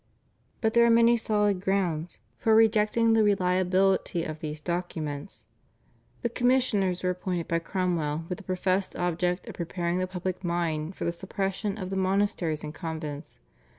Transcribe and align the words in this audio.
But 0.61 0.73
there 0.73 0.83
are 0.83 0.89
many 0.89 1.15
solid 1.15 1.61
grounds 1.61 2.17
for 2.39 2.55
rejecting 2.55 3.13
the 3.13 3.21
reliability 3.23 4.23
of 4.23 4.39
these 4.39 4.59
documents. 4.59 5.45
The 6.23 6.29
commissioners 6.29 7.03
were 7.03 7.11
appointed 7.11 7.47
by 7.47 7.59
Cromwell 7.59 8.25
with 8.27 8.39
the 8.39 8.43
professed 8.43 8.95
object 8.95 9.47
of 9.47 9.53
preparing 9.53 9.99
the 9.99 10.07
public 10.07 10.43
mind 10.43 10.95
for 10.95 11.05
the 11.05 11.11
suppression 11.11 11.77
of 11.77 11.91
the 11.91 11.97
monasteries 11.97 12.63
and 12.63 12.73
convents. 12.73 13.41